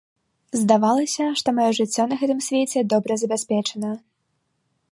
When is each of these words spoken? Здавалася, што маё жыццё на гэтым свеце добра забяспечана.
Здавалася, 0.59 1.25
што 1.41 1.47
маё 1.57 1.71
жыццё 1.79 2.03
на 2.13 2.17
гэтым 2.21 2.39
свеце 2.47 2.79
добра 2.95 3.13
забяспечана. 3.25 3.91